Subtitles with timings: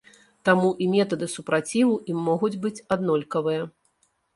[0.47, 3.75] Таму і метады супраціву ім могуць быць аднолькавыя.